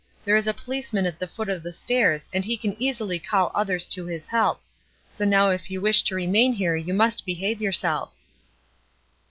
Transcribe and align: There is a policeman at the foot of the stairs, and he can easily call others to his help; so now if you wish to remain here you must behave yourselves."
There 0.25 0.35
is 0.35 0.47
a 0.47 0.53
policeman 0.55 1.05
at 1.05 1.19
the 1.19 1.27
foot 1.27 1.47
of 1.47 1.61
the 1.61 1.71
stairs, 1.71 2.27
and 2.33 2.43
he 2.43 2.57
can 2.57 2.75
easily 2.81 3.19
call 3.19 3.51
others 3.53 3.85
to 3.89 4.07
his 4.07 4.25
help; 4.25 4.59
so 5.07 5.25
now 5.25 5.51
if 5.51 5.69
you 5.69 5.79
wish 5.79 6.01
to 6.05 6.15
remain 6.15 6.53
here 6.53 6.75
you 6.75 6.95
must 6.95 7.23
behave 7.23 7.61
yourselves." 7.61 8.25